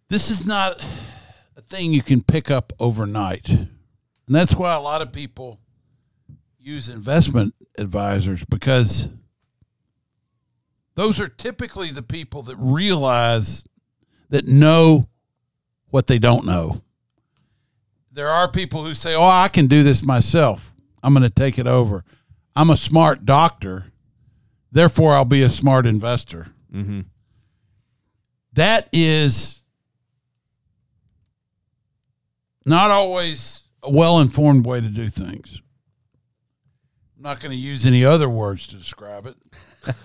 [0.10, 0.88] This is not
[1.58, 3.50] a thing you can pick up overnight.
[3.50, 3.70] And
[4.28, 5.60] that's why a lot of people
[6.60, 9.10] use investment advisors because
[10.96, 13.66] those are typically the people that realize
[14.30, 15.08] that know
[15.90, 16.82] what they don't know.
[18.12, 20.74] There are people who say, "Oh, I can do this myself.
[21.02, 22.04] I'm going to take it over.
[22.56, 23.86] I'm a smart doctor,
[24.72, 27.02] therefore I'll be a smart investor." Mm-hmm.
[28.54, 29.62] That is
[32.66, 35.62] not always a well-informed way to do things.
[37.20, 39.36] I'm not going to use any other words to describe it,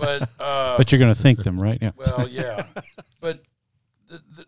[0.00, 1.79] but uh, But you're going to think them, right?
[1.81, 1.92] Yeah.
[1.96, 2.66] well, yeah,
[3.20, 3.40] but
[4.09, 4.44] the, the,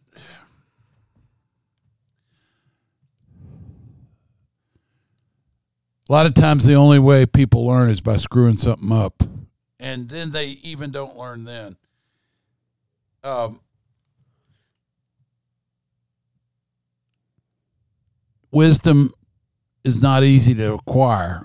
[6.09, 9.23] a lot of times the only way people learn is by screwing something up,
[9.79, 11.77] and then they even don't learn then.
[13.23, 13.61] Um,
[18.51, 19.11] wisdom
[19.85, 21.45] is not easy to acquire,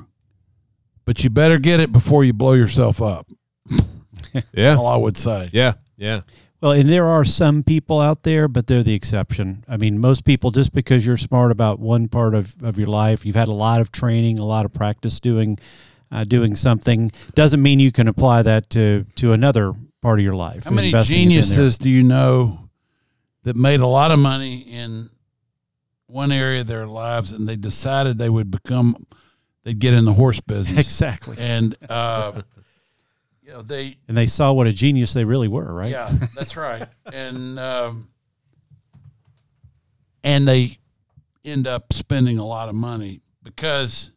[1.11, 3.27] but you better get it before you blow yourself up.
[4.53, 4.77] Yeah.
[4.77, 5.49] All I would say.
[5.51, 5.73] Yeah.
[5.97, 6.21] Yeah.
[6.61, 9.65] Well, and there are some people out there, but they're the exception.
[9.67, 13.25] I mean, most people, just because you're smart about one part of, of your life,
[13.25, 15.59] you've had a lot of training, a lot of practice doing
[16.13, 20.35] uh, doing something, doesn't mean you can apply that to to another part of your
[20.35, 20.63] life.
[20.63, 21.41] How many Investing is in there.
[21.43, 22.69] geniuses do you know
[23.43, 25.09] that made a lot of money in
[26.07, 28.95] one area of their lives and they decided they would become,
[29.63, 30.77] they'd get in the horse business?
[30.87, 31.37] Exactly.
[31.39, 32.41] And, uh,
[33.43, 35.91] you know, they, And they saw what a genius they really were, right?
[35.91, 36.87] yeah, that's right.
[37.11, 38.09] And, um,
[40.23, 40.77] and they
[41.43, 44.11] end up spending a lot of money because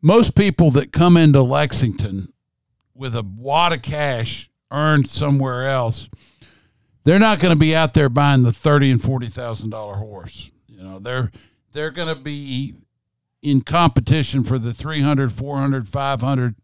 [0.00, 2.32] most people that come into Lexington
[2.94, 6.08] with a wad of cash earned somewhere else,
[7.04, 10.50] they're not going to be out there buying the thirty and forty thousand dollar horse.
[10.66, 11.30] You know, they're
[11.72, 12.74] they're going to be
[13.42, 16.54] in competition for the 300 400 500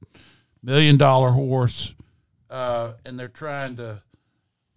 [0.62, 1.94] million dollar horse
[2.50, 4.02] uh, and they're trying to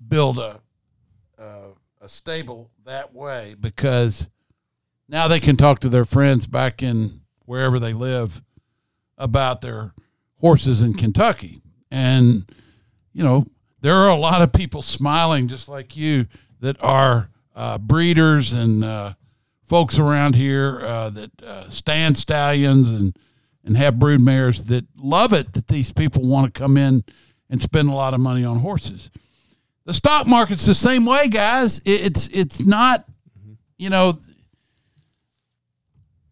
[0.07, 0.59] build a,
[1.37, 1.69] a
[2.01, 4.27] a stable that way because
[5.09, 8.41] now they can talk to their friends back in wherever they live
[9.17, 9.93] about their
[10.39, 11.61] horses in Kentucky.
[11.89, 12.49] And,
[13.13, 13.47] you know,
[13.81, 16.27] there are a lot of people smiling just like you
[16.59, 19.13] that are uh, breeders and uh,
[19.67, 23.17] folks around here uh, that uh, stand stallions and,
[23.63, 27.03] and have brood mares that love it that these people want to come in
[27.49, 29.09] and spend a lot of money on horses.
[29.85, 31.79] The stock market's the same way, guys.
[31.85, 33.05] It- It's it's not,
[33.77, 34.19] you know,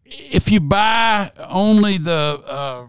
[0.04, 2.86] if you buy only the uh,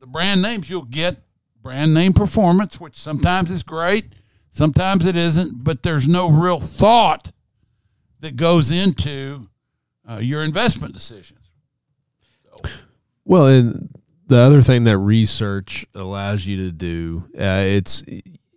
[0.00, 1.16] the brand names, you'll get
[1.62, 4.12] brand name performance, which sometimes is great,
[4.52, 5.64] sometimes it isn't.
[5.64, 7.32] But there's no real thought
[8.24, 9.48] that goes into
[10.10, 11.40] uh, your investment decisions.
[13.24, 13.90] Well, and
[14.26, 18.02] the other thing that research allows you to do, uh, it's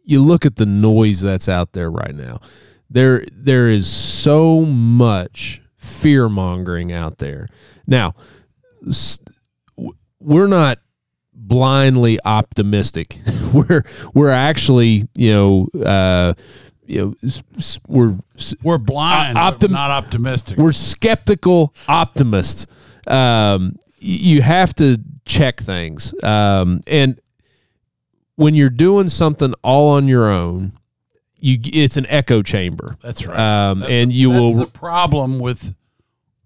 [0.03, 2.39] you look at the noise that's out there right now.
[2.89, 7.47] There, there is so much fear mongering out there.
[7.85, 8.15] Now,
[10.19, 10.79] we're not
[11.33, 13.19] blindly optimistic.
[13.53, 16.33] we're we're actually, you know, uh,
[16.87, 17.31] you know,
[17.87, 18.17] we're
[18.63, 20.57] We're blind, optim- not optimistic.
[20.57, 22.65] we're skeptical optimists.
[23.07, 27.19] Um, you have to check things, um, and
[28.35, 30.73] when you're doing something all on your own,
[31.39, 32.95] you it's an echo chamber.
[33.01, 33.37] That's right.
[33.37, 35.73] Um, That's and you that's will the problem with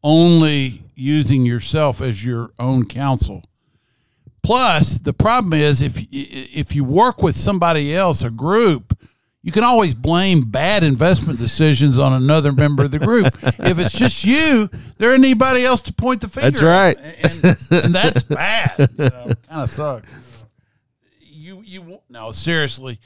[0.03, 3.43] only using yourself as your own counsel.
[4.43, 8.97] Plus, the problem is if if you work with somebody else, a group,
[9.43, 13.25] you can always blame bad investment decisions on another member of the group.
[13.41, 16.51] if it's just you, there ain't anybody else to point the finger.
[16.51, 16.97] That's right.
[16.97, 17.43] at.
[17.43, 18.75] and, and that's bad.
[18.77, 20.45] You know, kind of sucks.
[21.19, 22.99] You you no seriously.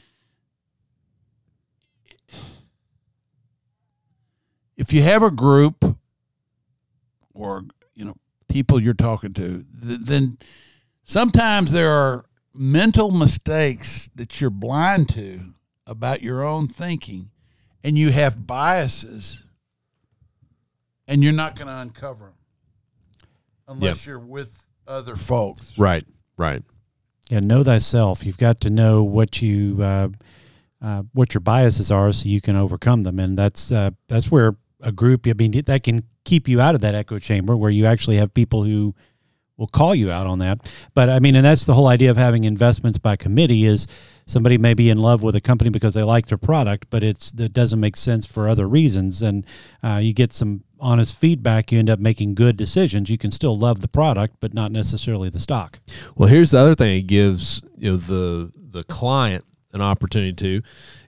[4.76, 5.98] If you have a group
[7.34, 7.64] or
[7.94, 8.16] you know
[8.50, 10.38] people you're talking to, th- then
[11.06, 15.55] sometimes there are mental mistakes that you're blind to
[15.88, 17.30] about your own thinking
[17.84, 19.44] and you have biases
[21.08, 26.06] and you're not going to uncover them unless you're with other folks Right.
[26.38, 26.64] Right.
[27.30, 28.26] Yeah, know thyself.
[28.26, 30.10] You've got to know what you uh,
[30.82, 34.56] uh, what your biases are, so you can overcome them, and that's uh, that's where
[34.80, 35.26] a group.
[35.26, 38.34] I mean, that can keep you out of that echo chamber where you actually have
[38.34, 38.94] people who
[39.58, 40.72] will call you out on that.
[40.94, 43.88] But I mean, and that's the whole idea of having investments by committee is
[44.26, 47.32] somebody may be in love with a company because they like their product, but it's
[47.32, 49.46] that doesn't make sense for other reasons, and
[49.84, 51.72] uh, you get some honest feedback.
[51.72, 53.10] You end up making good decisions.
[53.10, 55.80] You can still love the product, but not necessarily the stock.
[56.16, 60.62] Well, here's the other thing it gives you know the the client an opportunity to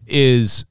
[0.05, 0.65] is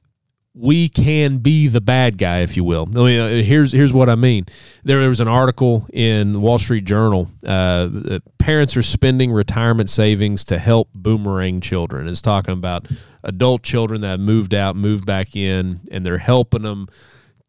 [0.59, 2.89] we can be the bad guy, if you will.
[2.97, 4.47] I mean, uh, here's here's what I mean.
[4.85, 7.29] There, there was an article in the Wall Street Journal.
[7.47, 12.09] Uh, parents are spending retirement savings to help boomerang children.
[12.09, 12.89] It's talking about
[13.23, 16.89] adult children that moved out, moved back in, and they're helping them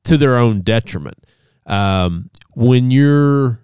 [0.04, 1.26] to their own detriment.
[1.66, 3.62] Um, when you're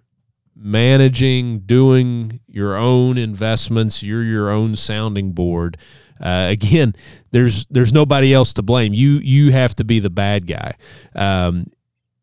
[0.56, 5.78] managing, doing your own investments, you're your own sounding board.
[6.20, 6.96] Uh, again,
[7.32, 8.94] there's there's nobody else to blame.
[8.94, 10.76] You you have to be the bad guy.
[11.16, 11.68] Um,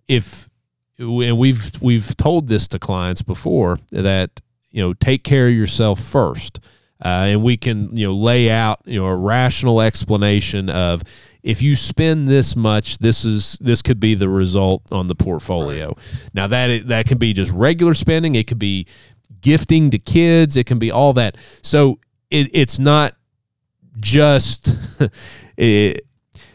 [0.08, 0.48] if
[0.98, 6.00] and we've we've told this to clients before that you know take care of yourself
[6.00, 6.60] first,
[7.04, 11.02] uh, and we can you know lay out you know a rational explanation of
[11.42, 15.96] if you spend this much, this is this could be the result on the portfolio.
[16.34, 18.34] Now that that can be just regular spending.
[18.34, 18.86] It could be
[19.40, 20.56] gifting to kids.
[20.56, 21.36] It can be all that.
[21.62, 21.98] So
[22.30, 23.14] it, it's not
[23.98, 24.76] just
[25.56, 26.02] it,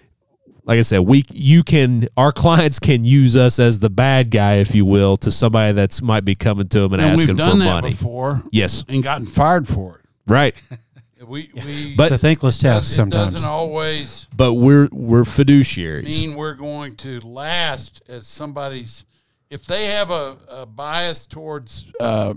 [0.64, 4.56] like I said, we you can our clients can use us as the bad guy,
[4.56, 7.38] if you will, to somebody that's might be coming to them and, and asking we've
[7.38, 7.90] done for that money.
[7.92, 10.56] before Yes, and gotten fired for it right.
[11.26, 13.34] we, we But- it's a thankless task it sometimes.
[13.34, 16.06] doesn't always But we're we're fiduciaries.
[16.22, 19.06] mean we're going to last as somebody's
[19.50, 22.34] if they have a, a bias towards uh,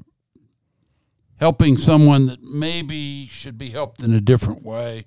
[1.41, 5.07] helping someone that maybe should be helped in a different way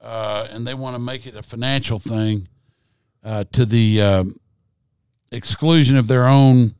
[0.00, 2.48] uh, and they want to make it a financial thing
[3.24, 4.36] uh, to the um
[5.32, 6.74] exclusion of their own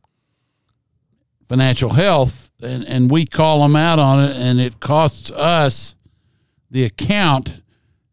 [1.49, 5.95] financial health and, and we call them out on it and it costs us
[6.71, 7.63] the account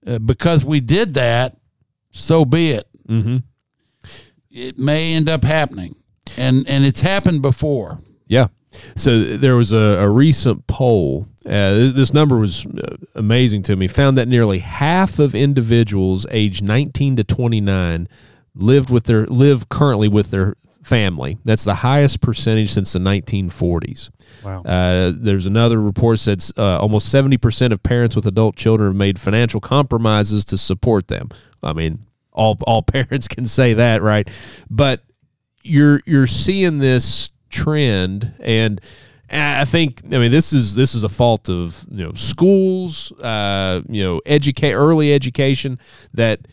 [0.06, 1.56] uh, because we did that
[2.12, 3.38] so be it Mm-hmm.
[4.50, 5.94] it may end up happening
[6.38, 8.48] and and it's happened before Yeah.
[8.96, 11.28] So there was a, a recent poll.
[11.46, 13.88] Uh, this, this number was uh, amazing to me.
[13.88, 18.08] Found that nearly half of individuals aged 19 to 29
[18.56, 21.38] lived with their live currently with their family.
[21.46, 24.10] That's the highest percentage since the 1940s.
[24.44, 24.62] Wow.
[24.64, 29.20] Uh, there's another report said uh, almost 70% of parents with adult children have made
[29.20, 31.30] financial compromises to support them.
[31.62, 32.00] I mean,
[32.32, 34.30] all all parents can say that, right?
[34.70, 35.02] But
[35.62, 38.82] you're you're seeing this trend and
[39.30, 43.82] I think I mean this is this is a fault of you know schools uh
[43.88, 45.80] you know educate early education
[46.14, 46.48] that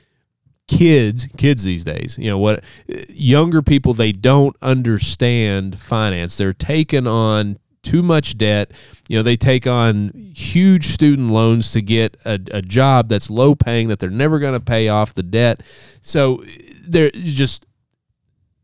[0.68, 2.62] kids kids these days you know what
[3.08, 6.36] younger people they don't understand finance.
[6.36, 8.72] They're taking on too much debt.
[9.08, 13.54] You know they take on huge student loans to get a, a job that's low
[13.54, 15.62] paying that they're never going to pay off the debt.
[16.02, 16.42] So
[16.86, 17.66] they're just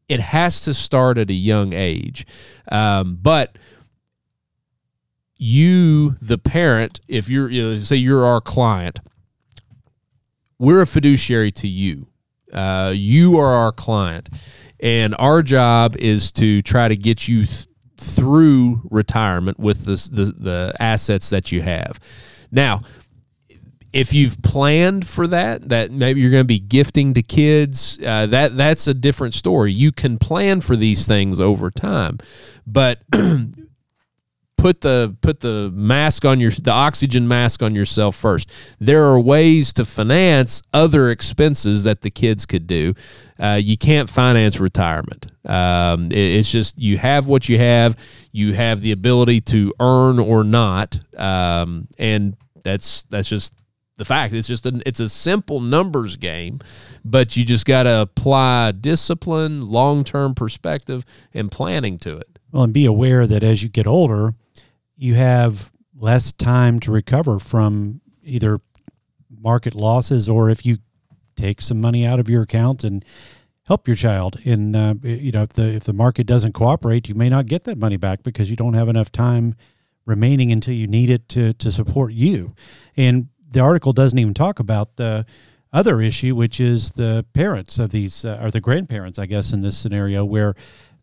[0.08, 2.26] it has to start at a young age.
[2.70, 3.56] Um, but
[5.38, 8.98] you the parent if you're you know, say you're our client
[10.58, 12.06] we're a fiduciary to you.
[12.52, 14.28] Uh, you are our client.
[14.80, 17.66] And our job is to try to get you th-
[17.98, 21.98] through retirement with the, the assets that you have.
[22.50, 22.82] Now
[23.96, 28.26] if you've planned for that, that maybe you're going to be gifting to kids, uh,
[28.26, 29.72] that that's a different story.
[29.72, 32.18] You can plan for these things over time,
[32.66, 33.00] but
[34.58, 38.50] put the put the mask on your the oxygen mask on yourself first.
[38.78, 42.94] There are ways to finance other expenses that the kids could do.
[43.38, 45.26] Uh, you can't finance retirement.
[45.44, 47.96] Um, it- it's just you have what you have.
[48.32, 53.54] You have the ability to earn or not, um, and that's that's just
[53.96, 54.34] the fact.
[54.34, 56.60] It's just a, it's a simple numbers game,
[57.04, 62.38] but you just got to apply discipline, long term perspective, and planning to it.
[62.52, 64.34] Well, and be aware that as you get older,
[64.96, 68.60] you have less time to recover from either
[69.30, 70.78] market losses or if you
[71.36, 73.04] take some money out of your account and
[73.64, 77.14] help your child in uh, you know if the if the market doesn't cooperate you
[77.14, 79.54] may not get that money back because you don't have enough time
[80.06, 82.54] remaining until you need it to to support you
[82.96, 85.24] and the article doesn't even talk about the
[85.72, 89.62] other issue which is the parents of these uh, or the grandparents i guess in
[89.62, 90.54] this scenario where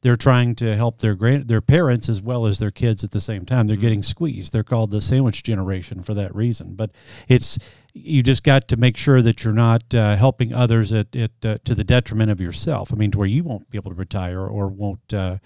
[0.03, 3.21] they're trying to help their grand their parents as well as their kids at the
[3.21, 3.67] same time.
[3.67, 4.51] They're getting squeezed.
[4.51, 6.75] They're called the sandwich generation for that reason.
[6.75, 6.91] But
[7.29, 7.57] it's
[7.93, 11.57] you just got to make sure that you're not uh, helping others at, at uh,
[11.63, 12.91] to the detriment of yourself.
[12.91, 15.37] I mean, to where you won't be able to retire or won't uh,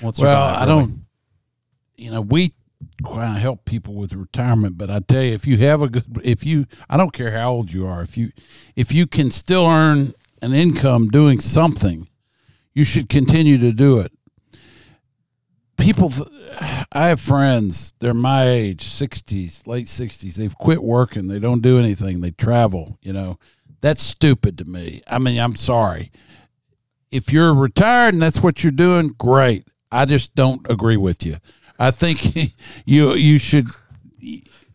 [0.00, 0.14] won't.
[0.14, 0.32] survive.
[0.32, 0.86] Well, I really.
[0.86, 1.06] don't.
[1.96, 2.54] You know, we
[3.04, 6.04] kind of help people with retirement, but I tell you, if you have a good,
[6.24, 8.32] if you, I don't care how old you are, if you,
[8.74, 12.08] if you can still earn an income doing something,
[12.74, 14.12] you should continue to do it.
[15.76, 16.12] People,
[16.92, 17.92] I have friends.
[17.98, 20.36] They're my age, sixties, late sixties.
[20.36, 21.28] They've quit working.
[21.28, 22.20] They don't do anything.
[22.20, 22.98] They travel.
[23.02, 23.38] You know,
[23.80, 25.02] that's stupid to me.
[25.06, 26.10] I mean, I'm sorry
[27.10, 29.66] if you're retired and that's what you're doing, great.
[29.90, 31.36] I just don't agree with you.
[31.78, 32.34] I think
[32.84, 33.66] you you should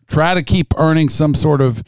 [0.08, 1.82] try to keep earning some sort of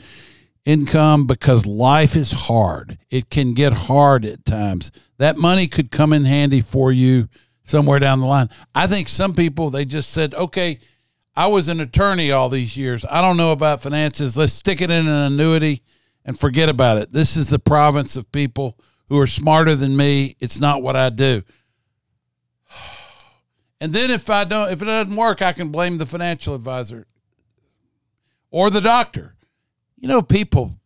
[0.64, 2.98] income because life is hard.
[3.10, 4.90] It can get hard at times.
[5.18, 7.28] That money could come in handy for you
[7.64, 8.48] somewhere down the line.
[8.74, 10.78] I think some people they just said, "Okay,
[11.36, 13.04] I was an attorney all these years.
[13.10, 14.36] I don't know about finances.
[14.36, 15.82] Let's stick it in an annuity
[16.24, 17.12] and forget about it.
[17.12, 20.36] This is the province of people who are smarter than me.
[20.40, 21.42] It's not what I do."
[23.84, 27.06] And then if I don't if it doesn't work, I can blame the financial advisor
[28.50, 29.36] or the doctor.
[29.98, 30.78] You know, people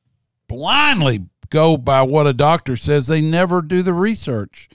[0.48, 3.06] blindly go by what a doctor says.
[3.06, 4.68] They never do the research.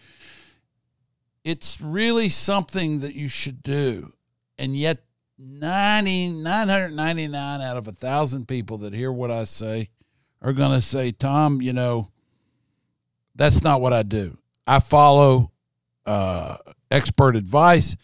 [1.43, 4.13] It's really something that you should do.
[4.57, 5.03] And yet
[5.37, 9.89] 90, 999 out of a thousand people that hear what I say
[10.41, 12.07] are going to say, Tom, you know,
[13.35, 14.37] that's not what I do.
[14.65, 15.51] I follow
[16.05, 16.55] uh,
[16.89, 17.97] expert advice.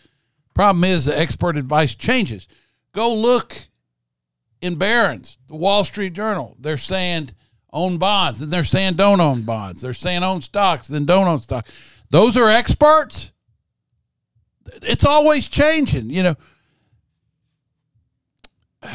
[0.59, 2.45] Problem is, the expert advice changes.
[2.91, 3.55] Go look
[4.61, 6.57] in Barron's, the Wall Street Journal.
[6.59, 7.29] They're saying
[7.71, 9.79] own bonds, and they're saying don't own bonds.
[9.79, 11.71] They're saying own stocks, then don't own stocks.
[12.09, 13.31] Those are experts.
[14.81, 16.35] It's always changing, you know.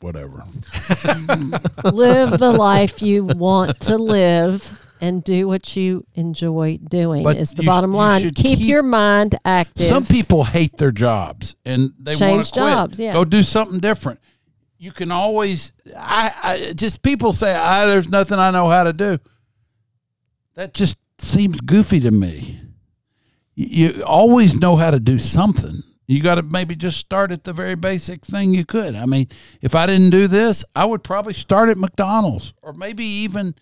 [0.00, 0.44] Whatever.
[1.84, 7.54] live the life you want to live and do what you enjoy doing But is
[7.54, 8.22] the you- bottom line.
[8.22, 9.86] should Keep, keep- your mind active.
[9.86, 12.72] Some people hate their jobs and they want Change to quit.
[12.72, 13.12] jobs, yeah.
[13.12, 14.20] Go do something different.
[14.78, 15.72] You can always.
[15.96, 19.18] I, I just people say, "I there's nothing I know how to do."
[20.54, 22.60] That just seems goofy to me.
[23.54, 25.82] You, you always know how to do something.
[26.06, 28.94] You got to maybe just start at the very basic thing you could.
[28.94, 29.28] I mean,
[29.60, 33.54] if I didn't do this, I would probably start at McDonald's or maybe even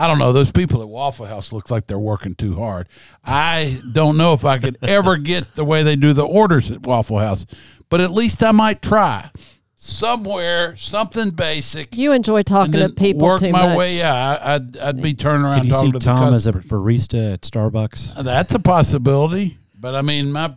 [0.00, 0.32] I don't know.
[0.32, 2.88] Those people at Waffle House look like they're working too hard.
[3.24, 6.86] I don't know if I could ever get the way they do the orders at
[6.86, 7.44] Waffle House,
[7.90, 9.30] but at least I might try
[9.74, 11.96] somewhere something basic.
[11.96, 13.78] you enjoy and talking to then people work too my much.
[13.78, 13.96] way.
[13.98, 16.46] Yeah, I- I'd I'd be turning around Could you talking see to Tom the as
[16.46, 18.22] a barista at Starbucks?
[18.22, 20.54] That's a possibility, but I mean my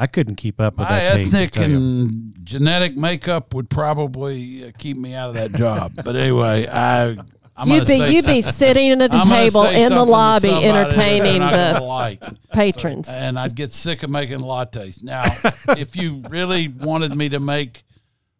[0.00, 1.34] I couldn't keep up with my that pace.
[1.34, 1.76] I ethnic tell you.
[1.76, 5.92] and genetic makeup would probably uh, keep me out of that job.
[6.04, 7.16] but anyway, I
[7.58, 10.84] I'm You'd be you'd be sitting at a table in the lobby somebody that they're
[10.84, 12.22] entertaining the like.
[12.52, 13.08] patrons.
[13.08, 15.02] and I'd get sick of making lattes.
[15.02, 15.24] Now,
[15.76, 17.82] if you really wanted me to make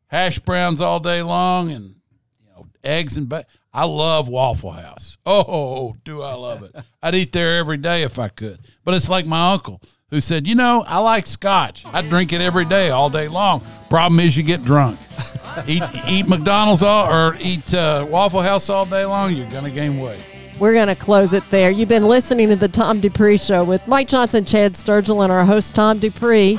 [0.07, 1.97] hash browns all day long and
[2.39, 5.19] you know eggs and ba- I love Waffle House.
[5.27, 6.75] Oh, do I love it?
[7.03, 8.61] I'd eat there every day if I could.
[8.85, 11.85] But it's like my uncle who said, "You know, I like scotch.
[11.93, 13.63] I drink it every day, all day long.
[13.91, 14.99] Problem is, you get drunk.
[15.67, 19.99] eat eat McDonald's all or eat uh, Waffle House all day long, you're gonna gain
[19.99, 20.21] weight."
[20.59, 21.71] We're going to close it there.
[21.71, 25.45] You've been listening to the Tom Dupree Show with Mike Johnson, Chad Sturgill, and our
[25.45, 26.59] host, Tom Dupree.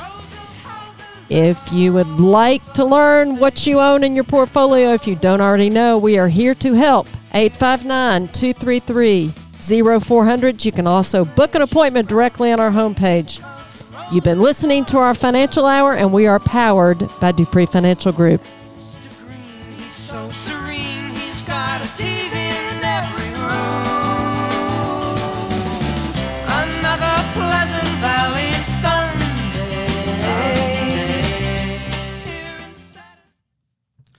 [1.28, 5.42] If you would like to learn what you own in your portfolio, if you don't
[5.42, 7.08] already know, we are here to help.
[7.34, 10.64] 859 233 0400.
[10.64, 13.44] You can also book an appointment directly on our homepage.
[14.12, 18.42] You've been listening to our financial hour, and we are powered by Dupree Financial Group.
[18.74, 23.99] He's so serene, he's got a TV in every room.